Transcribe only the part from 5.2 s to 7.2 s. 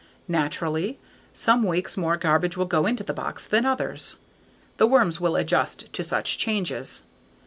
will adjust to such changes.